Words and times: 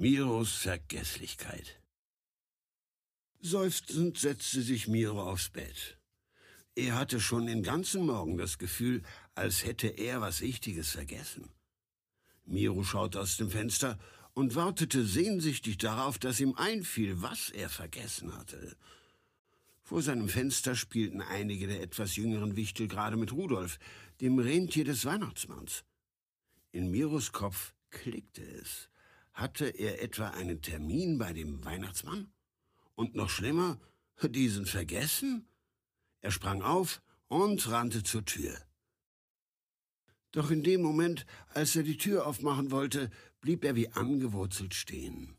Miros 0.00 0.52
Vergesslichkeit. 0.52 1.82
Seufzend 3.40 4.16
setzte 4.16 4.62
sich 4.62 4.86
Miro 4.86 5.20
aufs 5.20 5.48
Bett. 5.48 5.98
Er 6.76 6.94
hatte 6.94 7.18
schon 7.18 7.46
den 7.46 7.64
ganzen 7.64 8.06
Morgen 8.06 8.38
das 8.38 8.58
Gefühl, 8.58 9.02
als 9.34 9.64
hätte 9.64 9.88
er 9.88 10.20
was 10.20 10.40
Wichtiges 10.40 10.92
vergessen. 10.92 11.50
Miro 12.44 12.84
schaute 12.84 13.18
aus 13.18 13.38
dem 13.38 13.50
Fenster 13.50 13.98
und 14.34 14.54
wartete 14.54 15.04
sehnsüchtig 15.04 15.78
darauf, 15.78 16.20
dass 16.20 16.38
ihm 16.38 16.54
einfiel, 16.54 17.20
was 17.20 17.50
er 17.50 17.68
vergessen 17.68 18.32
hatte. 18.36 18.76
Vor 19.82 20.00
seinem 20.00 20.28
Fenster 20.28 20.76
spielten 20.76 21.22
einige 21.22 21.66
der 21.66 21.82
etwas 21.82 22.14
jüngeren 22.14 22.54
Wichtel 22.54 22.86
gerade 22.86 23.16
mit 23.16 23.32
Rudolf, 23.32 23.80
dem 24.20 24.38
Rentier 24.38 24.84
des 24.84 25.04
Weihnachtsmanns. 25.04 25.82
In 26.70 26.88
Miros 26.92 27.32
Kopf 27.32 27.74
klickte 27.90 28.42
es. 28.42 28.88
Hatte 29.38 29.68
er 29.68 30.02
etwa 30.02 30.30
einen 30.30 30.62
Termin 30.62 31.16
bei 31.16 31.32
dem 31.32 31.64
Weihnachtsmann? 31.64 32.32
Und 32.96 33.14
noch 33.14 33.30
schlimmer, 33.30 33.78
diesen 34.20 34.66
vergessen? 34.66 35.46
Er 36.20 36.32
sprang 36.32 36.60
auf 36.60 37.00
und 37.28 37.70
rannte 37.70 38.02
zur 38.02 38.24
Tür. 38.24 38.58
Doch 40.32 40.50
in 40.50 40.64
dem 40.64 40.82
Moment, 40.82 41.24
als 41.54 41.76
er 41.76 41.84
die 41.84 41.98
Tür 41.98 42.26
aufmachen 42.26 42.72
wollte, 42.72 43.10
blieb 43.40 43.64
er 43.64 43.76
wie 43.76 43.92
angewurzelt 43.92 44.74
stehen. 44.74 45.36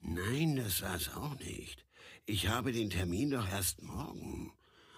Nein, 0.00 0.56
das 0.56 0.80
war's 0.80 1.14
auch 1.14 1.38
nicht. 1.38 1.84
Ich 2.24 2.48
habe 2.48 2.72
den 2.72 2.88
Termin 2.88 3.32
doch 3.32 3.46
erst 3.46 3.82
morgen, 3.82 4.54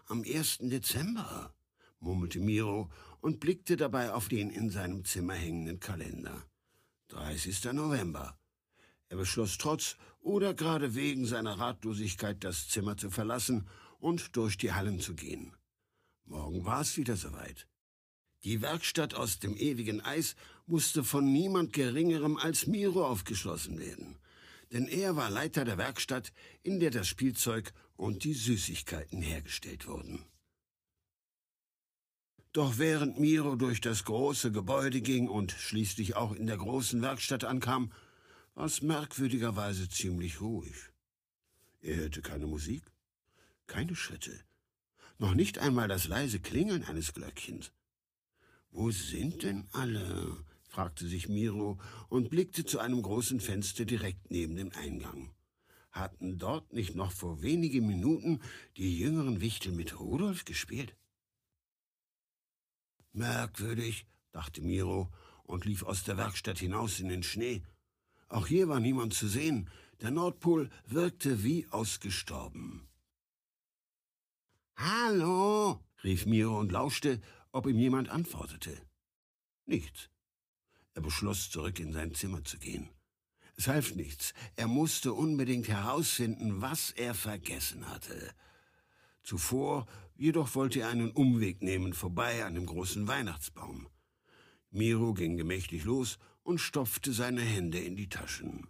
am 0.06 0.22
1. 0.22 0.58
Dezember, 0.60 1.52
murmelte 1.98 2.38
Miro 2.38 2.92
und 3.20 3.40
blickte 3.40 3.76
dabei 3.76 4.12
auf 4.12 4.28
den 4.28 4.50
in 4.50 4.70
seinem 4.70 5.04
Zimmer 5.04 5.34
hängenden 5.34 5.80
Kalender. 5.80 6.46
30. 7.10 7.72
November. 7.72 8.38
Er 9.08 9.16
beschloss 9.16 9.58
trotz 9.58 9.96
oder 10.20 10.54
gerade 10.54 10.94
wegen 10.94 11.26
seiner 11.26 11.58
Ratlosigkeit 11.58 12.42
das 12.42 12.68
Zimmer 12.68 12.96
zu 12.96 13.10
verlassen 13.10 13.68
und 13.98 14.36
durch 14.36 14.56
die 14.56 14.72
Hallen 14.72 15.00
zu 15.00 15.14
gehen. 15.14 15.54
Morgen 16.24 16.64
war 16.64 16.80
es 16.80 16.96
wieder 16.96 17.16
soweit. 17.16 17.66
Die 18.44 18.62
Werkstatt 18.62 19.14
aus 19.14 19.38
dem 19.38 19.56
ewigen 19.56 20.00
Eis 20.00 20.36
musste 20.66 21.04
von 21.04 21.30
niemand 21.30 21.72
Geringerem 21.72 22.36
als 22.36 22.66
Miro 22.66 23.06
aufgeschlossen 23.06 23.78
werden 23.78 24.20
denn 24.72 24.86
er 24.86 25.16
war 25.16 25.30
Leiter 25.30 25.64
der 25.64 25.78
Werkstatt, 25.78 26.32
in 26.62 26.80
der 26.80 26.90
das 26.90 27.08
Spielzeug 27.08 27.72
und 27.96 28.24
die 28.24 28.34
Süßigkeiten 28.34 29.20
hergestellt 29.20 29.86
wurden. 29.86 30.24
Doch 32.52 32.78
während 32.78 33.20
Miro 33.20 33.54
durch 33.54 33.80
das 33.80 34.04
große 34.04 34.50
Gebäude 34.50 35.00
ging 35.00 35.28
und 35.28 35.52
schließlich 35.52 36.16
auch 36.16 36.32
in 36.32 36.48
der 36.48 36.56
großen 36.56 37.00
Werkstatt 37.00 37.44
ankam, 37.44 37.92
war 38.54 38.64
es 38.64 38.82
merkwürdigerweise 38.82 39.88
ziemlich 39.88 40.40
ruhig. 40.40 40.90
Er 41.80 41.96
hörte 41.96 42.22
keine 42.22 42.48
Musik, 42.48 42.82
keine 43.68 43.94
Schritte, 43.94 44.36
noch 45.18 45.34
nicht 45.34 45.58
einmal 45.58 45.86
das 45.86 46.08
leise 46.08 46.40
Klingeln 46.40 46.82
eines 46.82 47.14
Glöckchens. 47.14 47.70
Wo 48.72 48.90
sind 48.90 49.44
denn 49.44 49.68
alle? 49.72 50.36
fragte 50.62 51.06
sich 51.06 51.28
Miro 51.28 51.80
und 52.08 52.30
blickte 52.30 52.64
zu 52.64 52.80
einem 52.80 53.02
großen 53.02 53.38
Fenster 53.40 53.84
direkt 53.84 54.30
neben 54.30 54.56
dem 54.56 54.72
Eingang. 54.72 55.30
Hatten 55.92 56.38
dort 56.38 56.72
nicht 56.72 56.96
noch 56.96 57.12
vor 57.12 57.42
wenigen 57.42 57.86
Minuten 57.86 58.40
die 58.76 58.98
jüngeren 58.98 59.40
Wichtel 59.40 59.72
mit 59.72 60.00
Rudolf 60.00 60.44
gespielt? 60.44 60.96
Merkwürdig, 63.12 64.06
dachte 64.32 64.62
Miro 64.62 65.10
und 65.44 65.64
lief 65.64 65.82
aus 65.82 66.04
der 66.04 66.16
Werkstatt 66.16 66.58
hinaus 66.58 67.00
in 67.00 67.08
den 67.08 67.22
Schnee. 67.22 67.62
Auch 68.28 68.46
hier 68.46 68.68
war 68.68 68.80
niemand 68.80 69.14
zu 69.14 69.26
sehen. 69.26 69.68
Der 70.00 70.10
Nordpol 70.10 70.70
wirkte 70.86 71.42
wie 71.42 71.66
ausgestorben. 71.70 72.88
Hallo, 74.76 75.80
rief 76.04 76.24
Miro 76.26 76.58
und 76.58 76.72
lauschte, 76.72 77.20
ob 77.52 77.66
ihm 77.66 77.78
jemand 77.78 78.08
antwortete. 78.08 78.80
Nichts. 79.66 80.08
Er 80.94 81.02
beschloss, 81.02 81.50
zurück 81.50 81.78
in 81.80 81.92
sein 81.92 82.14
Zimmer 82.14 82.44
zu 82.44 82.58
gehen. 82.58 82.88
Es 83.56 83.68
half 83.68 83.94
nichts. 83.94 84.32
Er 84.56 84.68
musste 84.68 85.12
unbedingt 85.12 85.68
herausfinden, 85.68 86.62
was 86.62 86.92
er 86.92 87.14
vergessen 87.14 87.88
hatte. 87.90 88.34
Zuvor 89.30 89.86
jedoch 90.16 90.56
wollte 90.56 90.80
er 90.80 90.88
einen 90.88 91.12
Umweg 91.12 91.62
nehmen, 91.62 91.92
vorbei 91.92 92.44
an 92.44 92.54
dem 92.54 92.66
großen 92.66 93.06
Weihnachtsbaum. 93.06 93.86
Miro 94.72 95.14
ging 95.14 95.36
gemächlich 95.36 95.84
los 95.84 96.18
und 96.42 96.58
stopfte 96.58 97.12
seine 97.12 97.40
Hände 97.40 97.78
in 97.78 97.94
die 97.94 98.08
Taschen. 98.08 98.66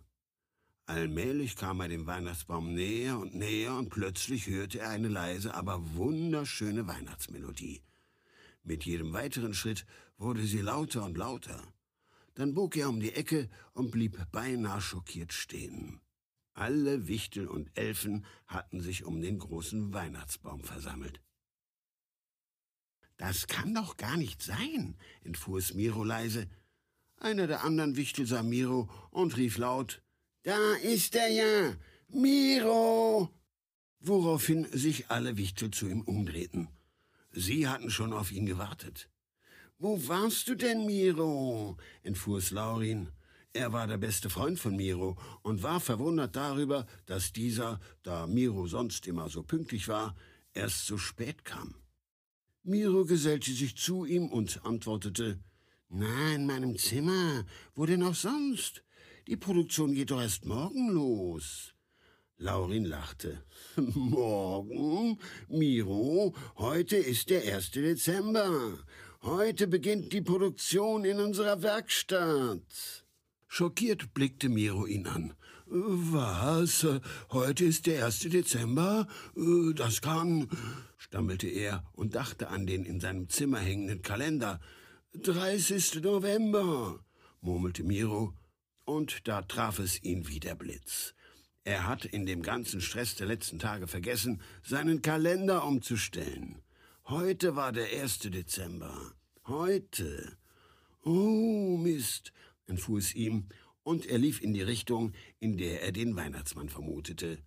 Allmählich 0.85 1.57
kam 1.57 1.81
er 1.81 1.89
dem 1.89 2.07
Weihnachtsbaum 2.07 2.75
näher 2.75 3.19
und 3.19 3.35
näher 3.35 3.75
und 3.75 3.89
plötzlich 3.89 4.49
hörte 4.49 4.81
er 4.81 4.91
eine 4.91 5.09
leise, 5.09 5.55
aber 5.55 5.81
wunderschöne 5.95 6.87
Weihnachtsmelodie. 6.87 7.81
Mit 8.63 8.85
jedem 8.85 9.15
weiteren 9.15 9.55
Schritt 9.55 9.87
wurde 10.19 10.43
sie 10.43 10.61
lauter 10.61 11.07
und 11.07 11.17
lauter. 11.17 11.73
Dann 12.35 12.53
bog 12.53 12.77
er 12.77 12.91
um 12.91 13.01
die 13.01 13.15
Ecke 13.15 13.49
und 13.73 13.93
blieb 13.93 14.19
beinahe 14.31 14.83
schockiert 14.83 15.33
stehen. 15.33 16.03
Alle 16.61 17.09
Wichtel 17.09 17.49
und 17.49 17.71
Elfen 17.75 18.27
hatten 18.47 18.83
sich 18.83 19.05
um 19.05 19.23
den 19.23 19.39
großen 19.39 19.95
Weihnachtsbaum 19.95 20.63
versammelt. 20.63 21.23
Das 23.17 23.47
kann 23.47 23.75
doch 23.75 23.97
gar 23.97 24.19
nicht 24.19 24.43
sein, 24.43 24.95
entfuhr 25.25 25.59
es 25.59 25.73
Miro 25.73 26.05
leise. 26.05 26.51
Einer 27.17 27.47
der 27.47 27.65
anderen 27.65 27.97
Wichtel 27.97 28.27
sah 28.27 28.43
Miro 28.43 28.91
und 29.11 29.39
rief 29.39 29.57
laut, 29.57 30.03
Da 30.43 30.75
ist 30.83 31.15
er 31.15 31.29
ja, 31.29 31.77
Miro! 32.09 33.31
Woraufhin 34.01 34.67
sich 34.71 35.11
alle 35.11 35.39
Wichtel 35.39 35.71
zu 35.71 35.89
ihm 35.89 36.03
umdrehten. 36.03 36.69
Sie 37.33 37.69
hatten 37.69 37.89
schon 37.89 38.13
auf 38.13 38.33
ihn 38.33 38.45
gewartet. 38.45 39.09
Wo 39.79 40.07
warst 40.09 40.47
du 40.49 40.57
denn, 40.57 40.85
Miro? 40.85 41.79
entfuhr 42.03 42.37
es 42.37 42.51
Laurin. 42.51 43.09
Er 43.53 43.73
war 43.73 43.89
der 43.89 43.99
beste 43.99 44.31
Freund 44.31 44.61
von 44.61 44.77
Miro 44.77 45.17
und 45.43 45.65
war 45.65 45.81
verwundert 45.81 46.37
darüber, 46.37 46.87
dass 47.07 47.33
dieser, 47.33 47.81
da 48.05 48.29
Miro 48.29 48.69
sonst 48.69 49.09
immer 49.09 49.29
so 49.29 49.43
pünktlich 49.43 49.89
war, 49.89 50.15
erst 50.55 50.87
so 50.87 50.97
spät 50.99 51.45
kam. 51.45 51.75
Miro 52.63 53.05
gesellte 53.05 53.51
sich 53.51 53.77
zu 53.77 54.05
ihm 54.05 54.29
und 54.29 54.65
antwortete, 54.65 55.41
Na, 55.89 56.33
in 56.33 56.47
meinem 56.47 56.79
Zimmer. 56.79 57.45
Wo 57.75 57.87
denn 57.87 58.05
auch 58.05 58.15
sonst? 58.15 58.85
Die 59.27 59.37
Produktion 59.37 59.95
geht 59.95 60.13
doch 60.13 60.21
erst 60.21 60.45
morgen 60.45 60.91
los. 60.91 61.75
Laurin 62.37 62.85
lachte. 62.85 63.43
Morgen? 63.77 65.19
Miro, 65.49 66.35
heute 66.57 66.97
ist 66.97 67.31
der 67.31 67.43
1. 67.57 67.73
Dezember. 67.73 68.79
Heute 69.23 69.67
beginnt 69.67 70.13
die 70.13 70.23
Produktion 70.23 71.05
in 71.05 71.19
unserer 71.19 71.63
Werkstatt. 71.63 73.05
Schockiert 73.53 74.15
blickte 74.15 74.49
Miro 74.49 74.87
ihn 74.87 75.09
an. 75.09 75.35
Was? 75.67 76.87
Heute 77.31 77.65
ist 77.65 77.87
der 77.87 78.07
1. 78.07 78.21
Dezember? 78.21 79.09
Das 79.75 80.01
kann, 80.01 80.49
stammelte 80.97 81.49
er 81.49 81.83
und 81.93 82.15
dachte 82.15 82.47
an 82.49 82.65
den 82.65 82.85
in 82.85 83.01
seinem 83.01 83.29
Zimmer 83.29 83.59
hängenden 83.59 84.03
Kalender. 84.03 84.61
30. 85.15 86.01
November, 86.01 87.05
murmelte 87.41 87.83
Miro, 87.83 88.35
und 88.85 89.27
da 89.27 89.43
traf 89.43 89.81
es 89.81 90.01
ihn 90.01 90.29
wie 90.29 90.39
der 90.39 90.55
Blitz. 90.55 91.15
Er 91.65 91.89
hat 91.89 92.05
in 92.05 92.27
dem 92.27 92.43
ganzen 92.43 92.81
Stress 92.81 93.17
der 93.17 93.27
letzten 93.27 93.59
Tage 93.59 93.89
vergessen, 93.89 94.41
seinen 94.63 95.03
Kalender 95.03 95.65
umzustellen. 95.65 96.63
Heute 97.07 97.57
war 97.57 97.73
der 97.73 98.01
1. 98.01 98.21
Dezember. 98.21 99.13
Heute. 99.49 100.37
Oh, 101.03 101.79
Mist, 101.79 102.33
entfuhr 102.71 102.99
es 102.99 103.15
ihm, 103.15 103.49
und 103.83 104.07
er 104.07 104.19
lief 104.19 104.41
in 104.41 104.55
die 104.55 104.63
Richtung, 104.63 105.13
in 105.39 105.57
der 105.57 105.83
er 105.83 105.93
den 105.93 106.17
Weihnachtsmann 106.17 106.69
vermutete. 106.69 107.39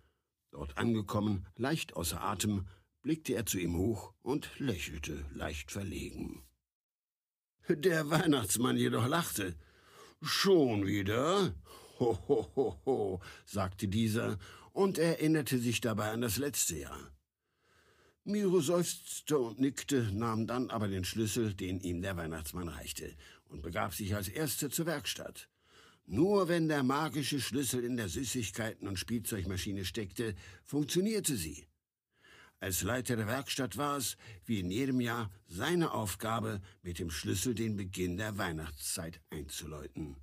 Dort 0.50 0.78
angekommen, 0.78 1.46
leicht 1.56 1.96
außer 1.96 2.22
Atem, 2.22 2.66
blickte 3.02 3.34
er 3.34 3.46
zu 3.46 3.58
ihm 3.58 3.76
hoch 3.76 4.12
und 4.22 4.50
lächelte 4.58 5.24
leicht 5.32 5.72
verlegen. 5.72 6.44
Der 7.68 8.10
Weihnachtsmann 8.10 8.76
jedoch 8.76 9.06
lachte. 9.06 9.56
Schon 10.22 10.86
wieder? 10.86 11.54
Ho, 11.98 12.18
ho, 12.28 12.50
ho, 12.56 12.80
ho, 12.84 13.20
sagte 13.44 13.88
dieser 13.88 14.38
und 14.72 14.98
erinnerte 14.98 15.58
sich 15.58 15.80
dabei 15.80 16.10
an 16.10 16.20
das 16.20 16.36
letzte 16.36 16.76
Jahr. 16.76 17.12
Miro 18.26 18.60
seufzte 18.60 19.38
und 19.38 19.60
nickte, 19.60 20.10
nahm 20.10 20.46
dann 20.46 20.70
aber 20.70 20.88
den 20.88 21.04
Schlüssel, 21.04 21.52
den 21.52 21.80
ihm 21.80 22.00
der 22.00 22.16
Weihnachtsmann 22.16 22.68
reichte, 22.68 23.14
und 23.48 23.60
begab 23.60 23.92
sich 23.92 24.14
als 24.14 24.28
Erster 24.28 24.70
zur 24.70 24.86
Werkstatt. 24.86 25.50
Nur 26.06 26.48
wenn 26.48 26.68
der 26.68 26.82
magische 26.82 27.38
Schlüssel 27.38 27.84
in 27.84 27.98
der 27.98 28.08
Süßigkeiten- 28.08 28.88
und 28.88 28.98
Spielzeugmaschine 28.98 29.84
steckte, 29.84 30.34
funktionierte 30.64 31.36
sie. 31.36 31.66
Als 32.60 32.82
Leiter 32.82 33.16
der 33.16 33.26
Werkstatt 33.26 33.76
war 33.76 33.98
es, 33.98 34.16
wie 34.46 34.60
in 34.60 34.70
jedem 34.70 35.02
Jahr, 35.02 35.30
seine 35.46 35.92
Aufgabe, 35.92 36.62
mit 36.82 36.98
dem 36.98 37.10
Schlüssel 37.10 37.54
den 37.54 37.76
Beginn 37.76 38.16
der 38.16 38.38
Weihnachtszeit 38.38 39.20
einzuläuten. 39.28 40.16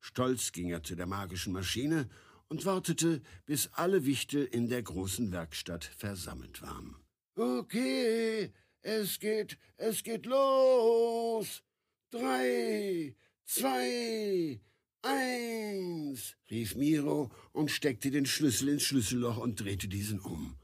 Stolz 0.00 0.50
ging 0.50 0.70
er 0.70 0.82
zu 0.82 0.96
der 0.96 1.06
magischen 1.06 1.52
Maschine 1.52 2.08
und 2.48 2.64
wartete, 2.64 3.22
bis 3.46 3.68
alle 3.68 4.04
Wichtel 4.04 4.44
in 4.46 4.68
der 4.68 4.82
großen 4.82 5.30
Werkstatt 5.30 5.84
versammelt 5.84 6.60
waren. 6.60 6.96
Okay, 7.36 8.52
es 8.82 9.18
geht, 9.18 9.58
es 9.76 10.02
geht 10.02 10.26
los. 10.26 11.62
Drei, 12.10 13.14
zwei, 13.44 14.60
eins, 15.02 16.36
rief 16.50 16.74
Miro 16.74 17.30
und 17.52 17.70
steckte 17.70 18.10
den 18.10 18.26
Schlüssel 18.26 18.68
ins 18.68 18.82
Schlüsselloch 18.82 19.38
und 19.38 19.60
drehte 19.60 19.88
diesen 19.88 20.18
um. 20.18 20.56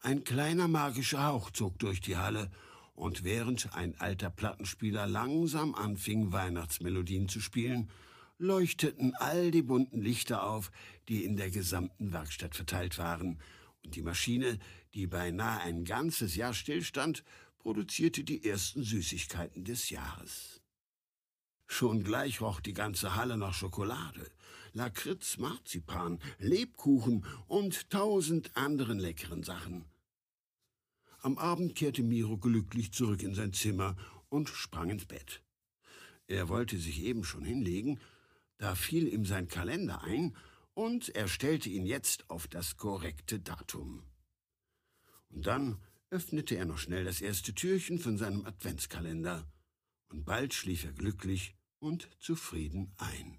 Ein 0.00 0.24
kleiner 0.24 0.68
magischer 0.68 1.24
Hauch 1.24 1.50
zog 1.50 1.78
durch 1.78 2.00
die 2.00 2.16
Halle, 2.16 2.50
und 2.94 3.22
während 3.22 3.74
ein 3.74 3.94
alter 4.00 4.28
Plattenspieler 4.28 5.06
langsam 5.06 5.74
anfing, 5.74 6.32
Weihnachtsmelodien 6.32 7.28
zu 7.28 7.40
spielen, 7.40 7.90
leuchteten 8.38 9.14
all 9.16 9.52
die 9.52 9.62
bunten 9.62 10.00
Lichter 10.00 10.44
auf, 10.44 10.72
die 11.08 11.24
in 11.24 11.36
der 11.36 11.50
gesamten 11.50 12.12
Werkstatt 12.12 12.56
verteilt 12.56 12.98
waren, 12.98 13.40
und 13.84 13.94
die 13.94 14.02
Maschine, 14.02 14.58
die 14.94 15.06
beinahe 15.06 15.60
ein 15.60 15.84
ganzes 15.84 16.36
Jahr 16.36 16.54
stillstand, 16.54 17.24
produzierte 17.58 18.24
die 18.24 18.44
ersten 18.44 18.82
Süßigkeiten 18.82 19.64
des 19.64 19.90
Jahres. 19.90 20.60
Schon 21.66 22.02
gleich 22.02 22.40
roch 22.40 22.60
die 22.60 22.72
ganze 22.72 23.14
Halle 23.14 23.36
nach 23.36 23.52
Schokolade, 23.52 24.30
Lakritz, 24.72 25.36
Marzipan, 25.36 26.18
Lebkuchen 26.38 27.26
und 27.46 27.90
tausend 27.90 28.56
anderen 28.56 28.98
leckeren 28.98 29.42
Sachen. 29.42 29.84
Am 31.20 31.36
Abend 31.36 31.74
kehrte 31.74 32.02
Miro 32.02 32.38
glücklich 32.38 32.92
zurück 32.92 33.22
in 33.22 33.34
sein 33.34 33.52
Zimmer 33.52 33.96
und 34.28 34.48
sprang 34.48 34.88
ins 34.88 35.04
Bett. 35.04 35.42
Er 36.26 36.48
wollte 36.48 36.78
sich 36.78 37.02
eben 37.02 37.24
schon 37.24 37.44
hinlegen, 37.44 37.98
da 38.58 38.74
fiel 38.74 39.08
ihm 39.08 39.24
sein 39.24 39.48
Kalender 39.48 40.02
ein, 40.02 40.36
und 40.74 41.08
er 41.16 41.26
stellte 41.26 41.68
ihn 41.68 41.86
jetzt 41.86 42.30
auf 42.30 42.46
das 42.46 42.76
korrekte 42.76 43.40
Datum. 43.40 44.04
Und 45.30 45.46
dann 45.46 45.82
öffnete 46.10 46.56
er 46.56 46.64
noch 46.64 46.78
schnell 46.78 47.04
das 47.04 47.20
erste 47.20 47.54
Türchen 47.54 47.98
von 47.98 48.16
seinem 48.16 48.46
Adventskalender, 48.46 49.46
und 50.10 50.24
bald 50.24 50.54
schlief 50.54 50.84
er 50.84 50.92
glücklich 50.92 51.54
und 51.80 52.08
zufrieden 52.18 52.94
ein. 52.96 53.38